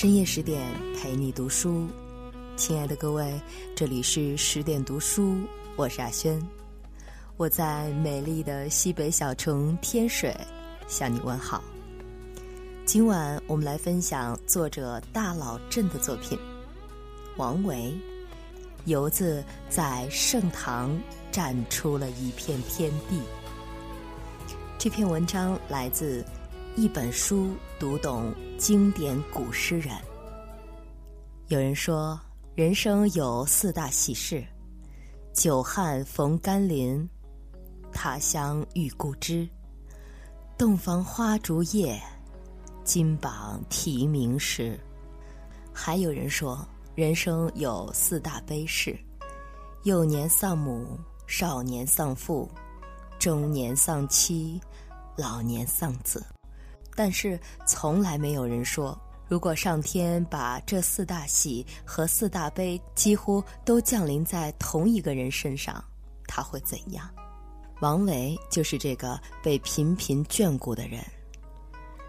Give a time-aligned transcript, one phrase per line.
[0.00, 0.66] 深夜十点
[0.96, 1.86] 陪你读书，
[2.56, 3.38] 亲爱的各位，
[3.76, 5.36] 这里是十点读书，
[5.76, 6.40] 我是阿轩，
[7.36, 10.34] 我在美丽的西北小城天水
[10.88, 11.62] 向你问好。
[12.86, 16.38] 今晚我们来分享作者大老郑的作品，
[17.36, 17.94] 王维。
[18.86, 20.98] 游子在盛唐
[21.30, 23.20] 展出了一片天地。
[24.78, 26.22] 这篇文章来自
[26.76, 29.94] 《一本书读懂经典古诗人》。
[31.48, 32.18] 有人说，
[32.54, 34.44] 人生有四大喜事：
[35.34, 37.06] 久旱逢甘霖，
[37.92, 39.48] 他乡遇故知，
[40.56, 42.00] 洞房花烛夜，
[42.84, 44.78] 金榜题名时。
[45.72, 46.66] 还有人说。
[46.96, 48.98] 人生有四大悲事：
[49.84, 52.50] 幼年丧母，少年丧父，
[53.18, 54.60] 中年丧妻，
[55.16, 56.22] 老年丧子。
[56.94, 65.82] 但是从来没有人说，如果上天把这四大喜和四大悲几乎都降临在同一个人身上，
[66.26, 67.08] 他会怎样？
[67.80, 71.00] 王维就是这个被频频眷顾的人。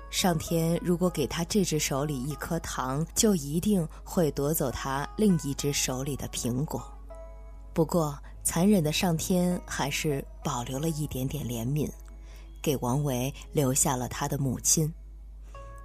[0.10, 6.84] 上天如果给他这只手里一颗糖，就一定会夺走他另一只手里的苹果。
[7.72, 11.90] 不过，残忍的上天还是保留了一点点怜悯，
[12.62, 14.94] 给王维留下了他的母亲。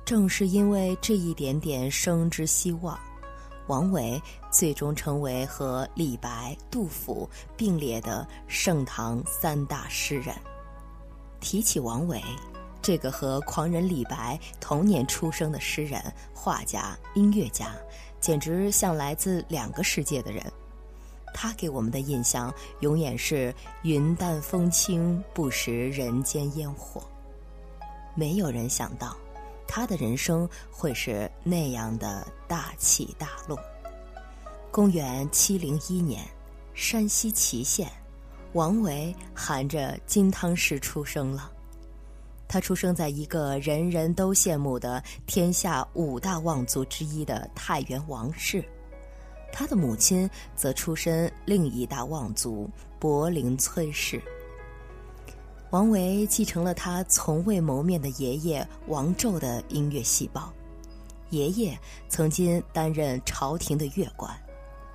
[0.04, 2.98] 正是因为这一点点生之希望，
[3.66, 4.20] 王维
[4.52, 10.34] 最终成为和李白、杜甫并列的盛唐三大诗人。
[11.40, 12.22] 提起王维。
[12.82, 16.00] 这个和狂人李白同年出生的诗人、
[16.32, 17.74] 画家、音乐家，
[18.20, 20.44] 简直像来自两个世界的人。
[21.38, 27.06] 他给我们的印象永远是云淡风轻，不食人间烟火。
[28.14, 29.14] 没有人想到，
[29.68, 33.58] 他的人生会是那样的大起大落。
[34.70, 36.24] 公元七零一年，
[36.72, 37.92] 山西祁县，
[38.54, 41.52] 王维含着金汤匙出生了。
[42.48, 48.64] 他出生在一个人人都羡慕的天下五大望族之一的太原王氏，
[49.52, 52.68] 他的母亲则出身另一大望族
[52.98, 54.22] 柏林崔氏。
[55.70, 60.52] 王维继承了他从未谋面的爷爷王胄的音乐细胞，
[61.30, 64.32] 爷爷曾经担任朝廷的乐官，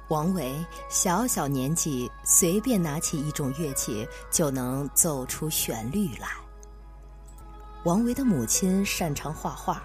[0.09, 0.53] 王维
[0.89, 6.29] 小小年纪随便拿起一种乐器就能奏出旋律来。
[7.83, 9.83] 王维的母亲擅长画画，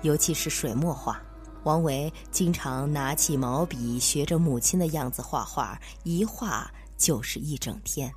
[0.00, 1.20] 尤其是水墨画。
[1.64, 8.12] 王维经常拿起毛笔，学着母亲的样子画画，一画就是一整天。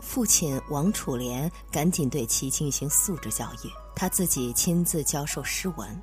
[0.00, 6.02] 父亲王楚濂赶紧对其进行素质教育，他自己亲自教授诗文，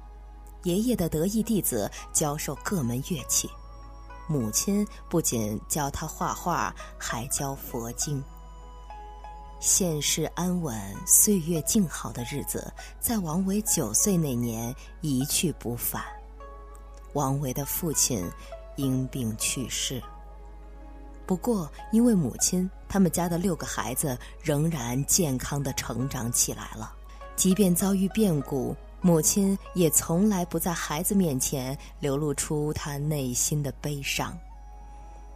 [0.63, 3.49] 爷爷的得意弟子教授各门乐器，
[4.27, 8.23] 母亲不仅教他画画，还教佛经。
[9.59, 16.01] 现世安稳、岁月静好的日子，在王维九岁那年一去不返。
[17.13, 18.23] 王维的父亲
[18.75, 20.01] 因病去世。
[21.25, 26.93] 不过，因为母亲，他们家的六个孩子仍然健康的成长起来了。
[27.35, 34.37] 即便遭遇变故，母亲也从来不在孩子面前流露出她内心的悲伤。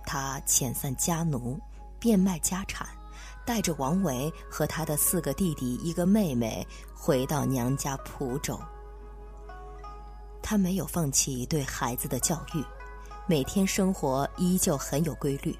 [0.05, 1.59] 她遣散家奴，
[1.99, 2.87] 变卖家产。
[3.45, 8.57] 带着王维和他的四个弟弟、一个妹妹回到娘家蒲州。
[10.43, 12.63] 他没有放弃对孩子的教育，
[13.25, 15.57] 每天生活依旧很有规律。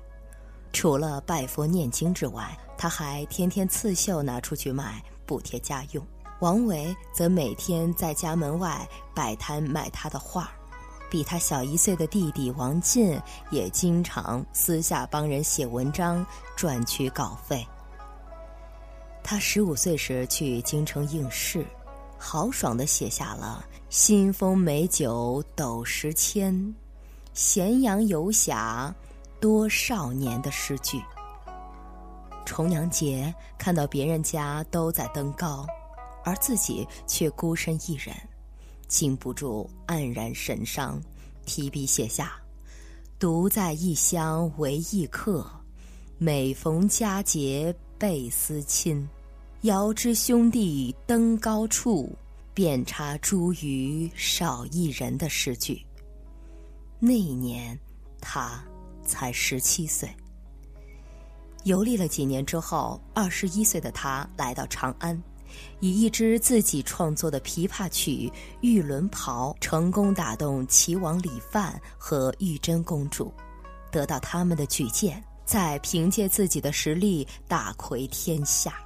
[0.74, 6.06] 除了拜佛念经之外，他还天天刺绣拿出去卖，补贴家用。
[6.40, 8.86] 王维则每天在家门外
[9.16, 10.52] 摆摊卖他的画
[11.10, 13.18] 比他小一岁的弟弟王进
[13.52, 16.26] 也经常私下帮人写文章
[16.58, 17.66] 赚取稿费。
[19.24, 21.66] 他十五岁时去京城应试，
[22.26, 26.74] 豪爽地写下了“新丰美酒斗十千，
[27.34, 28.96] 咸阳游侠
[29.42, 31.02] 多少年”的诗句。
[32.46, 35.68] 重阳节看到别人家都在登高，
[36.24, 38.16] 而自己却孤身一人，
[38.88, 41.02] 禁不住黯然神伤，
[41.46, 42.32] 提笔写下
[43.20, 45.46] ：“独在异乡为异客，
[46.18, 49.08] 每逢佳节。”倍思亲，
[49.64, 52.14] 遥知兄弟登高处，
[52.54, 55.82] 遍插茱萸少一人的诗句。
[57.00, 57.80] 那一年，
[58.20, 58.62] 他
[59.06, 60.14] 才十七岁。
[61.64, 65.18] 游历了几年之后，二十一岁的他来到长安，
[65.80, 73.34] 以一支自己创作的琵琶曲《玉轮袍》成功打动齐王李范和玉真公主，
[73.90, 78.83] 得到他们的举荐，再凭借自己的实力大魁天下。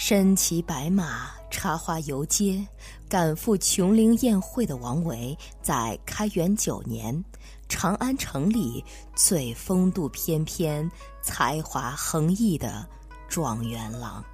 [0.00, 2.64] 身骑白马插花游街，
[3.08, 7.24] 赶赴琼陵宴会的王维，在开元九年，
[7.68, 8.82] 长安城里
[9.16, 10.88] 最风度翩翩、
[11.20, 12.88] 才华横溢的
[13.28, 14.24] 状元郎。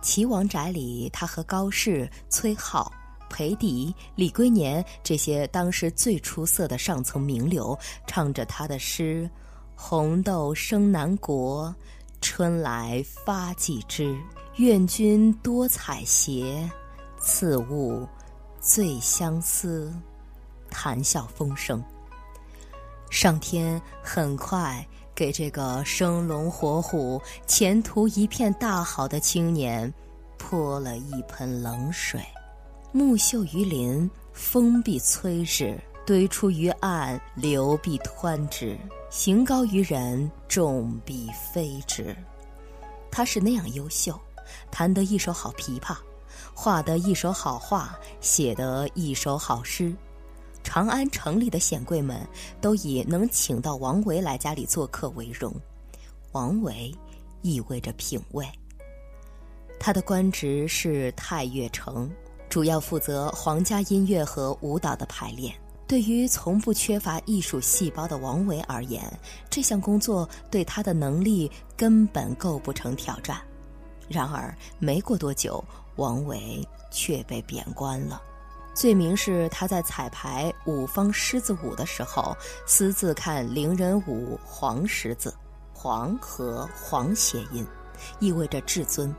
[0.00, 2.88] 齐王宅里，他和高适、崔颢、
[3.28, 7.76] 裴迪、李龟年这些当时最出色的上层名流，
[8.06, 9.28] 唱着他的诗
[9.74, 11.74] ：“红豆生南国。”
[12.24, 14.18] 春来发几枝，
[14.56, 16.66] 愿君多采撷，
[17.20, 18.08] 此物
[18.62, 19.92] 最相思。
[20.70, 21.84] 谈笑风生，
[23.10, 24.84] 上天很快
[25.14, 29.92] 给这个生龙活虎、前途一片大好的青年
[30.38, 32.22] 泼了一盆冷水。
[32.90, 35.76] 木秀于林，风必摧之；
[36.06, 38.78] 堆出于岸，流必湍之。
[39.16, 42.14] 行高于人，众必非之。
[43.12, 44.20] 他是那样优秀，
[44.72, 45.96] 弹得一手好琵琶，
[46.52, 49.94] 画得一手好画，写得一手好诗。
[50.64, 52.26] 长安城里的显贵们
[52.60, 55.54] 都以能请到王维来家里做客为荣。
[56.32, 56.92] 王维
[57.40, 58.44] 意味着品味。
[59.78, 62.10] 他的官职是太岳丞，
[62.48, 65.54] 主要负责皇家音乐和舞蹈的排练。
[65.86, 69.02] 对于从不缺乏艺术细胞的王维而言，
[69.50, 73.40] 这项工作对他的能力根本构不成挑战。
[74.08, 75.62] 然而，没过多久，
[75.96, 78.20] 王维却被贬官了，
[78.74, 85.34] 罪名是他在彩排五方狮子舞的时候，私自看伶人舞黄狮子。
[85.72, 87.66] 黄和黄谐音，
[88.18, 89.14] 意味着至尊。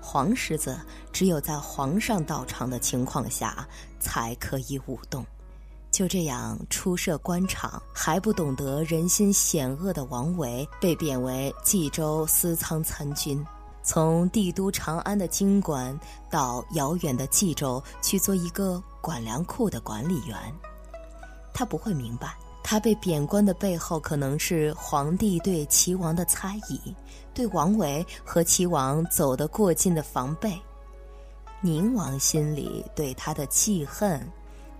[0.00, 0.78] 黄狮子
[1.12, 3.66] 只有在皇上到场的情况下
[3.98, 5.26] 才可以舞动。
[5.94, 13.46] 就这样出涉官场还不懂得人心险恶的王维，被贬为冀州司仓参军，
[13.80, 15.96] 从帝都长安的京官
[16.28, 20.36] 到遥远的冀州去做一个管粮库的管理员。
[21.52, 26.92] 他不会明白，他被贬官的背后可能是皇帝对齐王的猜疑，
[27.32, 30.60] 对王维和齐王走得过近的防备。
[31.60, 34.20] 宁王心里对他的记恨，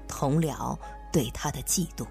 [0.08, 0.76] 同僚。
[1.14, 2.04] 对他的嫉妒，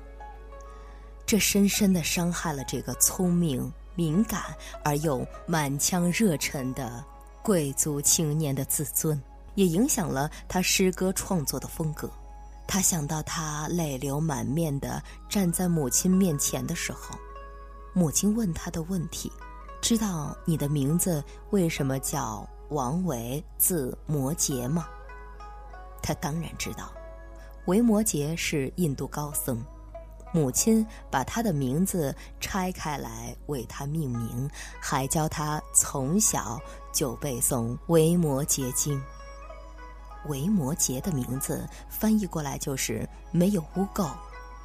[1.26, 4.42] 这深深的伤害了这个聪明、敏感
[4.82, 7.04] 而又满腔热忱的
[7.42, 9.22] 贵族青年的自尊，
[9.56, 12.10] 也影响了他诗歌创作的风格。
[12.66, 17.14] 他想到他泪流满面的站在母亲面前的时候，
[17.94, 19.30] 母亲问他的问题
[19.84, 24.88] ：“知道你的名字为什么叫王维，字摩诘吗？”
[26.02, 26.90] 他当然知道。
[27.66, 29.64] 维摩诘是印度高僧，
[30.34, 34.50] 母亲把他的名字拆开来为他命名，
[34.82, 36.60] 还教他从小
[36.92, 39.00] 就背诵《维摩诘经》。
[40.28, 44.12] 维摩诘的名字翻译过来就是“没有污垢”，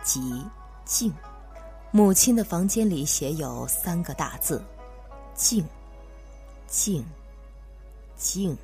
[0.03, 0.45] 即
[0.85, 1.13] 净。
[1.91, 4.63] 母亲的房间里写有三个大字：
[5.35, 5.65] 静，
[6.67, 7.05] 静，
[8.17, 8.57] 静。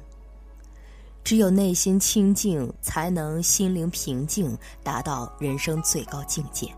[1.24, 6.70] 只有内心清净，才能心灵平静，达到人生最高境界。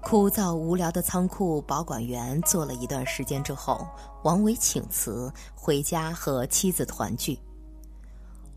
[0.00, 3.86] 枯燥无聊的仓库保管员做了一段时间之后，
[4.24, 7.38] 王维请辞，回家和妻子团聚。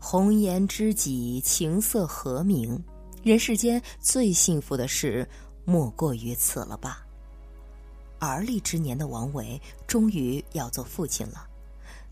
[0.00, 2.82] 红颜知己，情色和鸣，
[3.22, 5.26] 人世间最幸福的事，
[5.64, 7.06] 莫过于此了吧？
[8.18, 11.46] 而立之年的王维，终于要做父亲了。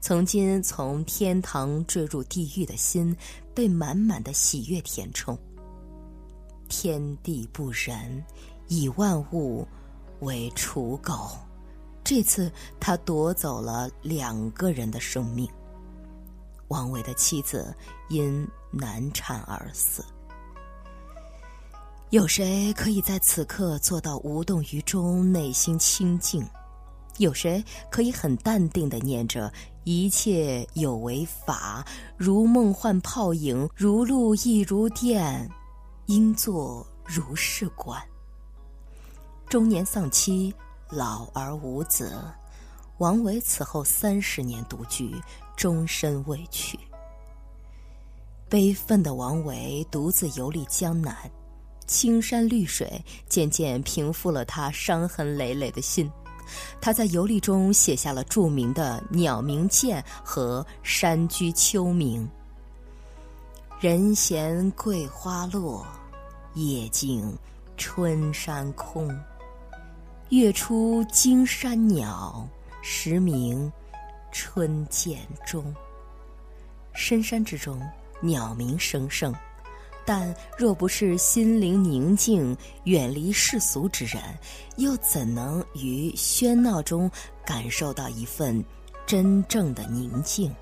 [0.05, 3.17] 曾经从天堂坠入地狱的心，
[3.55, 5.35] 被满满的喜悦填充。
[6.69, 8.23] 天地不仁，
[8.69, 9.67] 以万物
[10.21, 11.31] 为刍狗。
[12.05, 15.49] 这次他夺走了两个人的生命。
[16.69, 17.75] 王维的妻子
[18.11, 20.05] 因难产而死。
[22.11, 26.47] 有谁可以在此刻做到无动于衷，内心清净？
[27.17, 29.51] 有谁可以很淡定的念着？
[29.85, 31.85] 一切有为法，
[32.17, 35.49] 如梦幻泡影，如露亦如电，
[36.07, 38.03] 应作如是观。
[39.49, 40.53] 中年丧妻，
[40.89, 42.19] 老而无子，
[42.97, 45.15] 王维此后三十年独居，
[45.55, 46.79] 终身未娶。
[48.49, 51.31] 悲愤的王维独自游历江南，
[51.87, 56.11] 青山绿水渐渐平复了他伤痕累累的心。
[56.81, 62.21] 他在游历中写下了著名的《鸟鸣涧》和《山居秋暝》。
[63.81, 65.87] 人闲桂花落，
[66.55, 67.37] 夜静
[67.77, 69.09] 春山空。
[70.31, 72.49] 月出惊山鸟，
[72.83, 73.71] 时鸣
[74.33, 75.75] 春涧中。
[76.93, 77.81] 深山之中，
[78.21, 79.35] 鸟鸣声声。
[80.07, 84.23] 但若不是心灵宁静、远离世俗之人，
[84.77, 87.11] 又怎能于喧闹中
[87.45, 88.63] 感受到一份
[89.07, 90.55] 真正的宁静？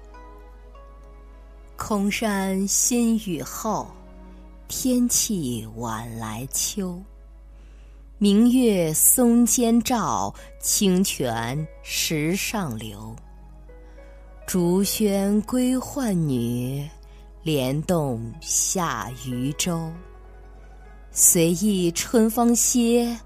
[1.76, 3.90] 空山新雨后，
[4.68, 7.02] 天气晚来秋。
[8.18, 13.16] 明月松间照，清泉石上流。
[14.46, 16.88] 竹喧归浣女。
[17.42, 19.90] 莲动下渔舟，
[21.10, 23.18] 随意春芳歇，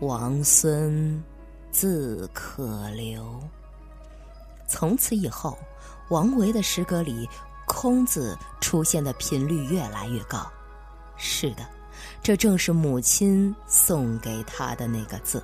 [0.00, 1.24] 王孙
[1.70, 3.40] 自可留。
[4.68, 5.56] 从此以后，
[6.10, 7.26] 王维的诗歌里
[7.66, 10.46] “空”字出现的频率越来越高。
[11.16, 11.66] 是的，
[12.22, 15.42] 这正是母亲送给他的那个字。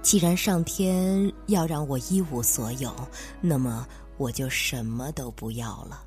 [0.00, 2.90] 既然上天要让我一无所有，
[3.42, 6.02] 那么我就什么都不要了。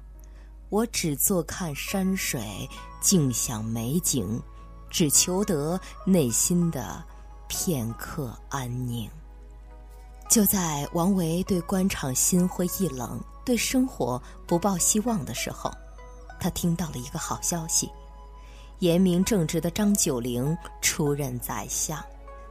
[0.70, 2.70] 我只坐看山水，
[3.00, 4.42] 静享美景，
[4.90, 7.04] 只求得内心的
[7.48, 9.10] 片刻安宁。
[10.30, 15.72] 就在王维对官场心灰意冷、对生活不抱希望的时候，
[16.38, 17.90] 他听到了一个好消息：
[18.80, 21.98] 严明正直的张九龄出任宰相。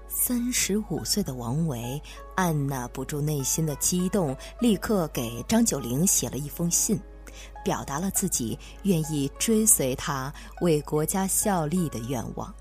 [0.08, 2.00] 三十五岁的王维
[2.34, 6.98] 按捺不住内心的激动，立刻给张九龄写了一封信。
[7.64, 12.52] 表达了自己愿意追随他为国家效力的愿望。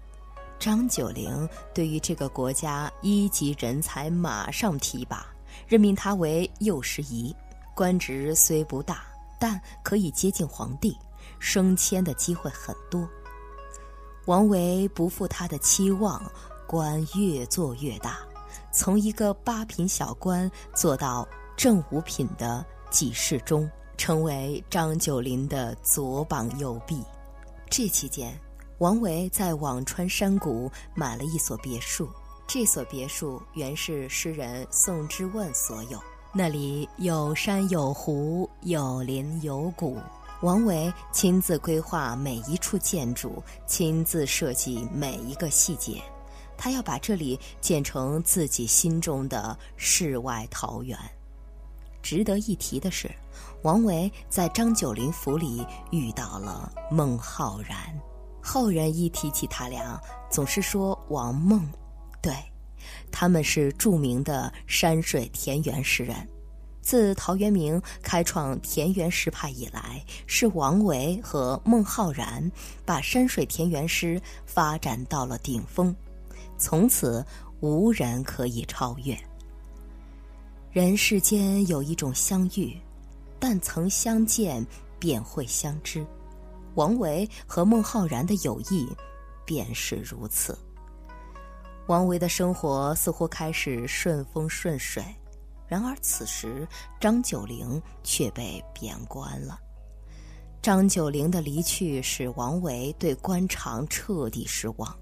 [0.58, 5.28] 张九龄对于这个国家一级人才马上提拔，
[5.68, 7.36] 任命他为右拾遗，
[7.76, 9.04] 官职虽不大，
[9.38, 10.98] 但可以接近皇帝，
[11.40, 13.08] 升迁的机会很多。
[14.26, 16.24] 王维不负他的期望，
[16.66, 18.20] 官越做越大，
[18.72, 23.70] 从一个八品小官做到正五品的给事中。
[23.98, 27.02] 成为张九龄的左膀右臂。
[27.70, 28.38] 这期间，
[28.78, 32.10] 王维在辋川山谷买了一所别墅。
[32.48, 36.00] 这所别墅原是诗人宋之问所有，
[36.32, 39.98] 那里有山有湖，有林有谷。
[40.42, 46.00] 王维亲自规划每一处建筑，亲自设计每一个细节。
[46.58, 50.98] 他要把这里建成自己心中的世外桃源。
[52.06, 53.10] 值得一提的是，
[53.64, 57.76] 王维在张九龄府里遇到了孟浩然。
[58.44, 61.68] 后人一提起他俩，总是说王孟。
[62.22, 62.32] 对，
[63.12, 66.16] 他们是著名的山水田园诗人。
[66.80, 72.52] 自陶渊明开创田园诗派以来，是王维和孟浩然
[72.86, 75.96] 把山水田园诗发展到了顶峰，
[76.56, 77.26] 从此
[77.62, 79.18] 无人可以超越。
[80.76, 82.78] 人世间有一种相遇，
[83.40, 84.62] 但曾相见
[85.00, 86.06] 便会相知。
[86.74, 88.86] 王维和孟浩然的友谊
[89.46, 90.60] 便是如此。
[91.88, 95.02] 王维的生活似乎开始顺风顺水，
[95.66, 96.68] 然而此时
[97.00, 99.58] 张九龄却被贬官了。
[100.62, 104.94] 张九龄的离去使王维对官场彻底失望。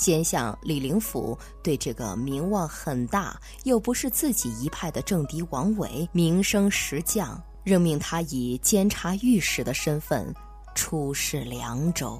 [0.00, 10.34] 监相李林甫对这个名望很大又不是自己一派的政敌王维名声实降，任命他以监察御史的身份
[10.74, 12.18] 出使凉州。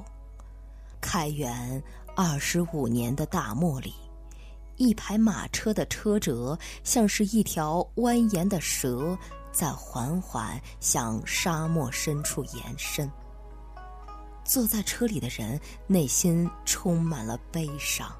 [1.00, 1.82] 开元
[2.14, 3.94] 二十五年的大漠里，
[4.76, 9.16] 一排马车的车辙像是一条蜿蜒的蛇，
[9.50, 13.10] 在缓缓向沙漠深处延伸。
[14.50, 18.12] 坐在车里的人内心充满了悲伤。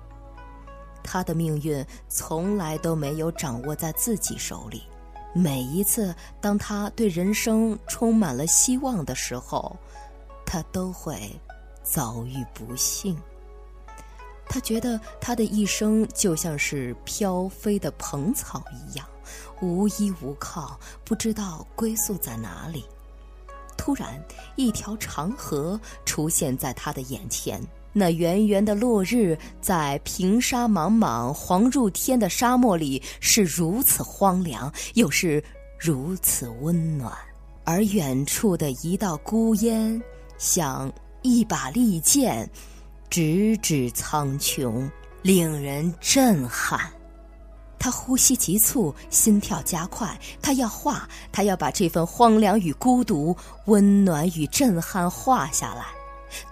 [1.02, 4.84] 他的命运从来都没有掌握在自己手里。
[5.34, 9.76] 每一次当他对人生充满了希望的时候，
[10.46, 11.18] 他都会
[11.82, 13.20] 遭遇不幸。
[14.48, 19.04] 他觉得他的一生就像是飘飞的蓬草一样，
[19.60, 22.84] 无依无靠，不知道归宿在哪里。
[23.80, 24.22] 突然，
[24.56, 27.58] 一条长河出现在他的眼前。
[27.94, 35.42] 那圆圆的落日，在平沙茫茫、黄入天的沙漠里，是如此荒凉，又是
[35.78, 37.10] 如此温暖。
[37.64, 40.00] 而远处的一道孤烟，
[40.36, 42.46] 像一把利剑，
[43.08, 44.86] 直指苍穹，
[45.22, 46.92] 令人震撼。
[47.80, 50.20] 他呼吸急促，心跳加快。
[50.42, 53.34] 他要画，他要把这份荒凉与孤独、
[53.64, 55.86] 温暖与震撼画下来。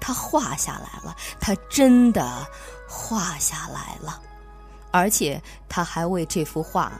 [0.00, 2.46] 他画下来了，他真的
[2.88, 4.20] 画下来了，
[4.90, 6.98] 而且他还为这幅画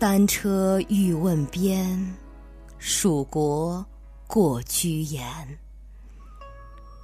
[0.00, 2.16] 单车欲问边，
[2.78, 3.84] 蜀国
[4.26, 5.22] 过居延。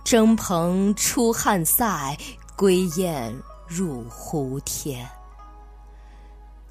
[0.03, 2.17] 征蓬出汉塞。”
[2.59, 3.33] 归雁
[3.69, 5.09] 入胡天。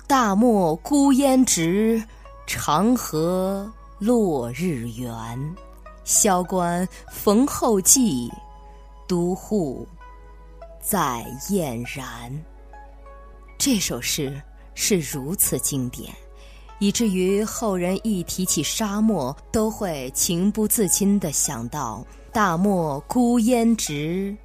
[0.06, 2.04] 大漠孤烟直，
[2.46, 5.56] 长河落日圆。
[6.04, 8.30] 萧关逢候骑，
[9.08, 9.88] 都护
[10.82, 12.38] 在燕然。
[13.58, 14.42] 这首诗
[14.74, 16.14] 是如此经典，
[16.80, 24.36] 以至于后人一提起沙漠，都会情不自禁地想到“大漠孤烟直”。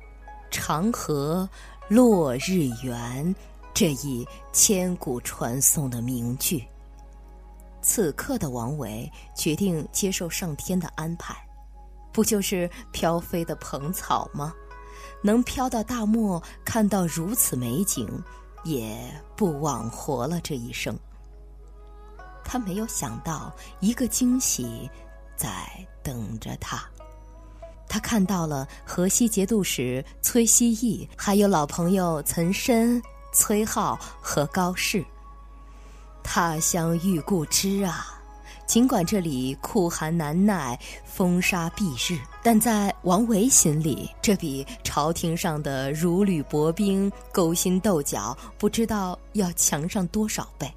[0.53, 1.49] 长河
[1.89, 3.35] 落日圆，
[3.75, 6.65] 这一千古传颂的名句。
[7.81, 11.35] 此刻的王维决定接受上天的安排，
[12.13, 14.55] 不就是飘飞的蓬草吗？
[15.23, 18.07] 能飘到大漠看到如此美景，
[18.63, 20.97] 也不枉活了这一生。
[22.45, 24.89] 他没有想到一个惊喜
[25.35, 25.51] 在
[26.03, 26.89] 等着他。
[27.93, 33.03] 他看到了河西节度使崔希义，还有老朋友岑参、
[33.35, 35.05] 崔颢和高适。
[36.23, 38.19] 他乡遇故知啊！
[38.67, 50.73] 尽管这里酷寒难耐、风沙蔽日，但在王维心里，这比朝廷上的如履薄冰、勾心斗角，不知道要强上多少倍。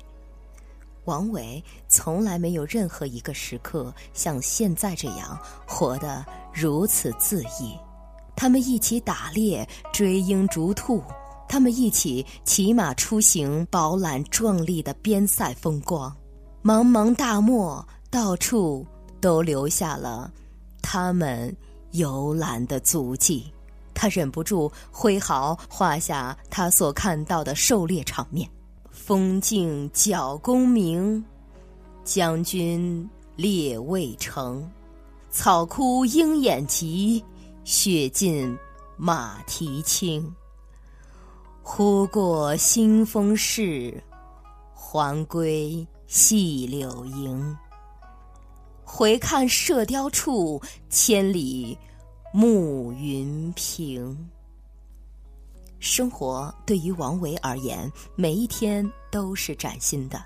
[1.05, 7.77] 王维从来没有任何一个时刻像现在这样活得如此恣意。
[8.35, 11.01] 他们一起打猎、追鹰、逐兔；
[11.47, 16.13] 他们一起骑马出行，饱览壮丽的边塞风光。
[16.61, 18.85] 茫茫大漠，到处
[19.21, 20.31] 都留下了
[20.81, 21.55] 他们
[21.91, 23.51] 游览的足迹。
[23.93, 28.49] 他忍不住挥毫画下他所看到的狩猎场面。
[29.05, 31.23] 风静角弓鸣，
[32.03, 34.67] 将军猎渭城。
[35.29, 37.23] 草枯鹰眼疾，
[37.63, 38.57] 雪尽
[38.97, 40.33] 马蹄轻。
[41.61, 44.03] 忽过新丰市，
[44.73, 47.55] 还归细柳营。
[48.83, 51.77] 回看射雕处，千里
[52.33, 54.17] 暮云平。
[55.85, 60.19] 生活对于王维而言，每一天都是崭新的，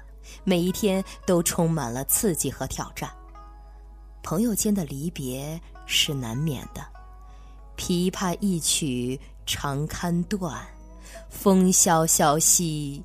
[0.45, 3.12] 每一天都充满了刺激和挑战。
[4.24, 6.82] 朋友间的离别是难免的，
[7.76, 10.65] 琵琶一曲长堪断，
[11.30, 13.04] 风萧萧兮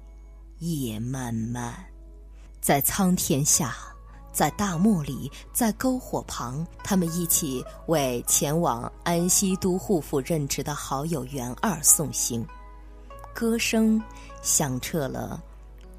[0.60, 1.74] 夜漫漫，
[2.60, 3.76] 在苍天下。
[4.34, 12.44] 在大漠里，在篝火旁，他们一起为前往安西都护府任职的好友袁二送行，
[13.32, 14.02] 歌声
[14.42, 15.40] 响彻了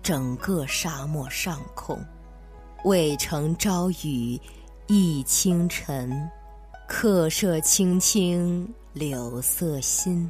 [0.03, 1.97] 整个沙漠上空。
[2.83, 4.39] 渭城朝雨
[4.87, 6.29] 浥轻尘，
[6.87, 10.29] 客舍青青柳色新。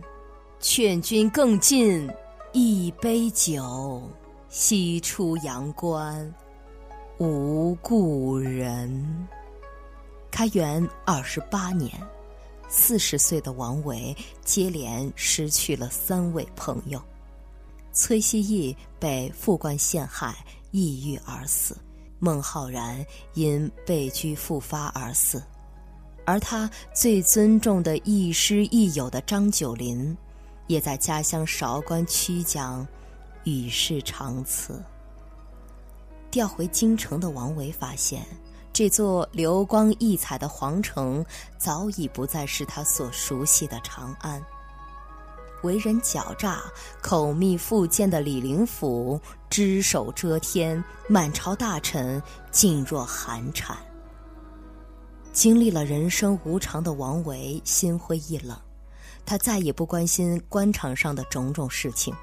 [0.62, 2.10] 劝君更尽
[2.54, 4.02] 一杯酒，
[4.48, 6.34] 西出阳关。
[7.18, 9.28] 无故人。
[10.30, 11.90] 开元二十八年，
[12.68, 17.02] 四十岁的王维接连失去了三位朋友：
[17.94, 20.36] 崔希义被副官陷害，
[20.72, 21.74] 抑郁而死；
[22.20, 25.40] 孟浩然因被拘复发而死；
[26.26, 30.16] 而他最尊重的亦师亦友的张九龄，
[30.68, 32.86] 也在家乡韶关曲江
[33.46, 34.84] 与世长辞。
[36.36, 38.22] 调回京城的王维发现，
[38.74, 41.26] 这座流光溢彩的皇城
[41.58, 44.44] 早已不再是他所熟悉的长安。
[45.64, 46.62] 为人狡诈、
[47.02, 49.18] 口蜜腹剑的李林甫
[49.50, 52.22] 只手遮天，满朝大臣
[52.52, 53.78] 噤若寒蝉。
[55.32, 58.60] 经历了人生无常的王维心灰意冷，
[59.26, 62.14] 他再也不关心官场上的种种事情。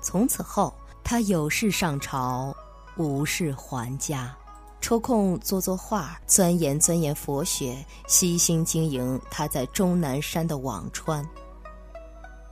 [0.00, 2.54] 从此后，他有事上朝。
[2.98, 4.36] 无事还家，
[4.80, 11.24] 抽空做做画，钻研钻研佛学，悉心经营他在终南山的辋川。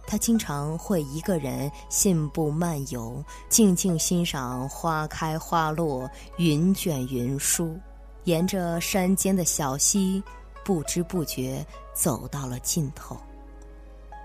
[0.06, 7.76] 他经常会一个人信步漫游，静静欣赏花开花落，云卷云舒。
[8.22, 10.22] 沿着山间的小溪，
[10.64, 13.16] 不知不觉走到了尽头。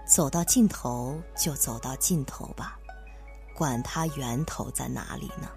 [0.08, 2.78] 走到尽头就走到尽头吧，
[3.56, 5.50] 管它源头在哪里呢？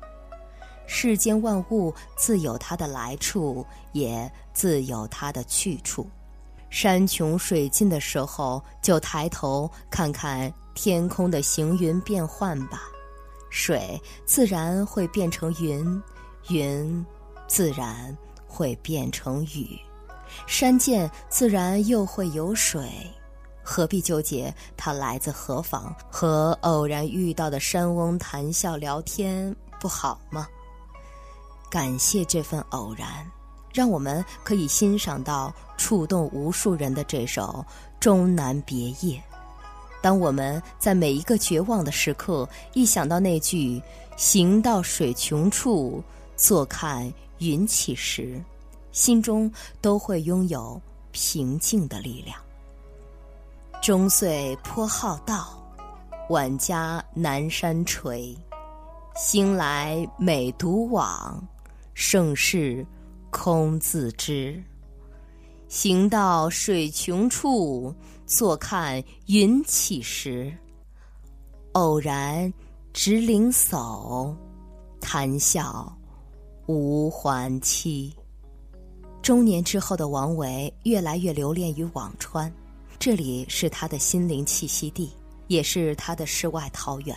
[0.87, 6.07] 世间万物自有它的来处，也自有它的去处。
[6.71, 12.83] 山穷水尽的时候，就抬头看看天空的行云变幻吧，
[13.49, 16.03] 水自然会变成云，
[16.49, 17.07] 云
[17.47, 18.17] 自然
[18.47, 19.79] 会变成雨，
[20.49, 22.91] 山涧自然又会有水，
[23.63, 25.95] 何必纠结它来自何方？
[26.11, 30.49] 和偶然遇到的山翁谈笑聊天不好吗？
[31.71, 33.09] 感谢这份偶然。
[33.73, 37.65] 让我们可以欣赏到触动无数人的这首
[37.99, 39.19] 《终南别业》。
[40.01, 43.83] 当我们在每一个绝望的时刻，一想到那句
[44.17, 46.01] “行到水穷处，
[46.37, 48.41] 坐看云起时”，
[48.93, 49.51] 心中
[49.81, 52.39] 都会拥有平静的力量。
[53.83, 55.61] 终岁颇好道，
[56.29, 58.37] 晚家南山陲。
[59.17, 61.43] 兴来每独往，
[61.95, 62.87] 盛世。
[63.37, 64.63] 空自知，
[65.67, 67.93] 行到水穷处，
[68.27, 70.57] 坐看云起时。
[71.73, 72.55] 偶然
[72.93, 74.33] 值林叟，
[75.01, 75.93] 谈笑
[76.67, 78.15] 无还期。
[79.21, 82.55] 中年之后的王维越来越留恋于辋川，
[83.01, 85.13] 这里是他的心灵栖息地，
[85.49, 87.17] 也是他的世外桃源。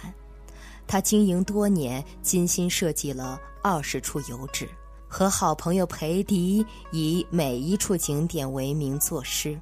[0.87, 4.67] 他经营多年，精心设计了二十处游址。
[5.09, 9.57] 和好朋友裴迪以每一处景点为名作诗，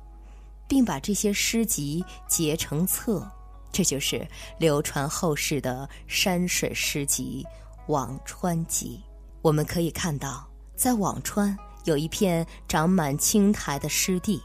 [0.67, 3.29] 并把这些诗集结成册，
[3.71, 7.45] 这就是流传后世的山水诗集
[7.91, 8.99] 《辋川集》。
[9.43, 14.41] 我们可以看到，在辋川有一片长满青苔的湿地，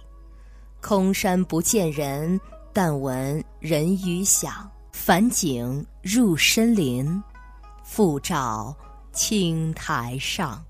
[0.83, 2.39] 空山不见人，
[2.75, 4.71] 但闻人语响。
[5.11, 7.21] 返景入深林，
[7.83, 8.73] 复照
[9.11, 10.65] 青苔上。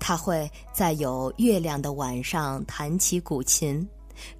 [0.00, 3.88] 他会在有月亮的晚上弹起古琴，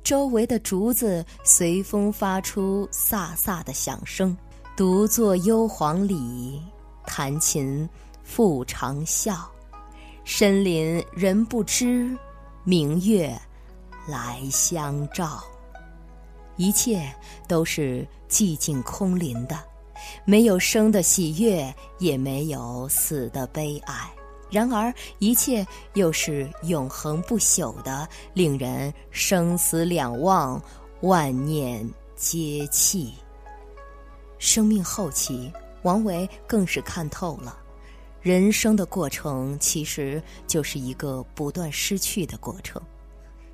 [0.03, 4.37] 周围的竹子随风发出飒飒的响声。
[4.77, 6.61] 独坐幽篁里，
[7.07, 7.89] 弹琴
[8.25, 9.37] 复长啸。
[10.25, 12.19] 深林人不知，
[12.65, 13.41] 明月
[14.09, 15.45] 来相照。
[16.61, 17.11] 一切
[17.49, 19.59] 都是寂静空灵的，
[20.27, 23.95] 没有生的喜悦，也没有死的悲哀。
[24.51, 30.63] 然而，一切又是永恒不朽的，令人生死两忘，
[31.01, 33.15] 万念皆弃。
[34.39, 37.59] 生命后期，王维更是看透了，
[38.21, 42.83] 人生的过程其实就是一个不断失去的过程。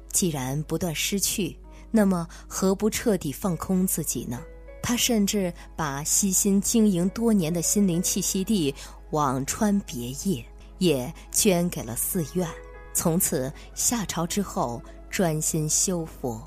[0.09, 1.57] 既然不断失去，
[1.97, 4.41] 那么何不彻底放空自己呢？
[4.83, 8.73] 他甚至把悉心经营多年的心灵栖息地
[9.11, 10.45] 辋川别业。
[10.79, 12.47] 也捐给了寺院，
[12.93, 16.47] 从此下朝之后专心修佛。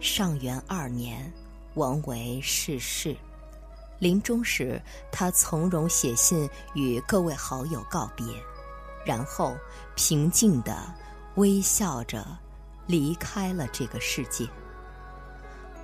[0.00, 1.32] 上元二年，
[1.74, 3.16] 王维逝世，
[4.00, 8.26] 临终时他从容写信与各位好友告别，
[9.04, 9.56] 然后
[9.94, 10.76] 平静地
[11.36, 12.26] 微笑着
[12.86, 14.48] 离开了这个世界。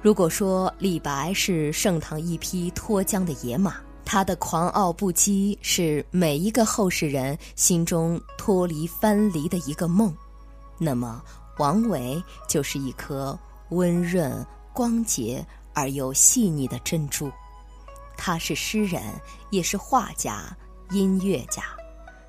[0.00, 10.12] 如果说李白是盛唐一匹脱缰的野马，他的狂傲不羁是每一个后世人心中脱离藩篱的一个梦，
[10.76, 11.22] 那么
[11.58, 13.38] 王维就是一颗
[13.68, 17.30] 温润、光洁而又细腻的珍珠。
[18.16, 19.02] 他是诗人，
[19.50, 20.56] 也是画家、
[20.90, 21.62] 音乐家。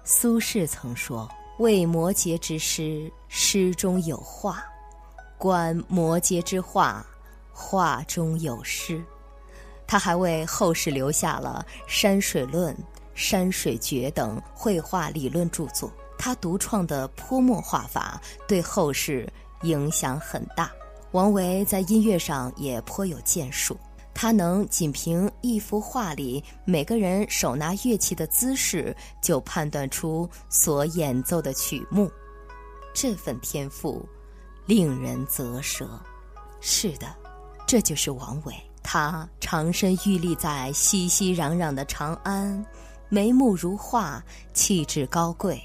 [0.04, 1.28] 苏轼曾说
[1.64, 4.56] ：“为摩诘之诗，诗中有画；
[5.38, 7.06] 观摩诘之画，
[7.54, 9.02] 画中有诗。”
[9.88, 12.76] 他还为后世留下了《山水论》
[13.16, 15.90] 《山水诀》等绘画理论著作。
[16.18, 20.70] 他独创的泼墨画法对后世影响很大。
[21.14, 23.78] 王维在音乐上也颇有建树，
[24.14, 32.12] 他能仅凭一幅画里每个人手拿乐器的姿势，就判断出所演奏的曲目。
[32.94, 34.08] 这份天赋，
[34.66, 36.00] 令人啧舌。
[36.62, 37.08] 是的，
[37.68, 38.54] 这就是王维。
[38.84, 42.64] 他长身玉立在熙熙攘攘的长安，
[43.10, 44.24] 眉目如画，
[44.54, 45.62] 气质高贵，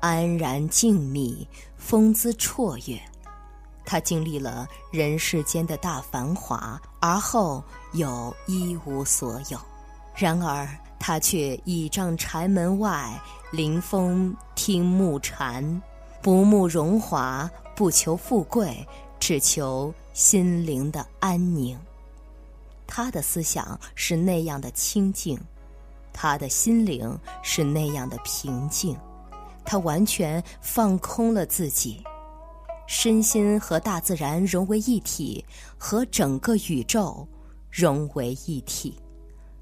[0.00, 3.00] 安然静谧，风姿绰约。
[3.88, 9.58] 他经历了人世间的大繁华，而后又一无所有。
[10.14, 10.68] 然而
[11.00, 13.18] 他却倚仗柴门外，
[13.50, 15.82] 临风听暮蝉，
[16.20, 18.86] 不慕荣华，不求富贵，
[19.18, 21.78] 只求心灵的安宁。
[22.86, 25.40] 他的思想是那样的清净，
[26.12, 28.94] 他的心灵是那样的平静，
[29.64, 32.04] 他完全放空了自己，
[32.88, 35.44] 身心和大自然融为一体，
[35.76, 37.28] 和整个宇宙
[37.70, 38.98] 融为一体。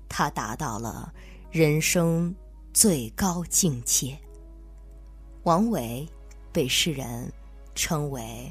[0.08, 1.12] 他达到了
[1.50, 2.32] 人生
[2.72, 4.16] 最高境界。
[5.42, 6.08] 王维
[6.52, 7.30] 被世人
[7.74, 8.50] 称为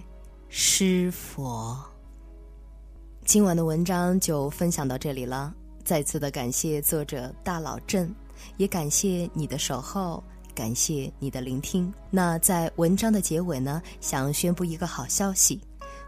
[0.50, 1.82] 诗佛。
[3.24, 8.14] 今晚的文章就分享到这里了，再次的感谢作者大老郑，
[8.58, 10.22] 也感谢你的守候，
[10.56, 11.94] 感谢你的聆听。
[12.10, 15.62] 那在文章的结尾呢，想宣布一个好消息。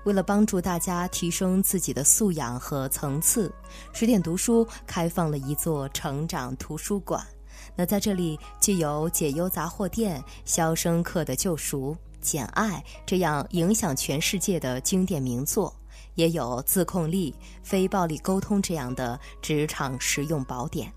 [0.06, 3.54] 为了帮助大家提升自己的素养和层次，
[3.92, 7.22] 十点读书开放了一座成长图书馆。
[7.76, 15.76] 那在这里，既有解忧杂货店、肖申克的救赎、简爱这样影响全世界的经典名作，
[16.16, 20.92] 也有自控力、非暴力沟通这样的职场实用宝典，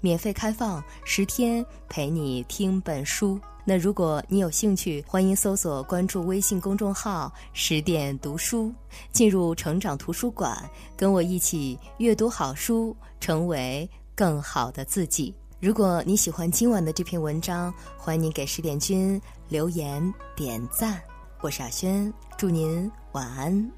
[0.00, 3.38] 免费开放十天，陪你听本书。
[3.64, 8.72] 那如果你有兴趣，欢迎搜索关注微信公众号“十点读书”，
[9.12, 10.58] 进入成长图书馆，
[10.96, 15.34] 跟我一起阅读好书，成为更好的自己。
[15.60, 21.02] 如果你喜欢今晚的这篇文章，欢迎你给十点君留言点赞。
[21.40, 23.70] 我是阿轩，祝您晚安，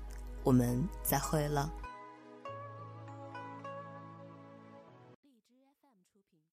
[0.44, 1.79] 我们再会了。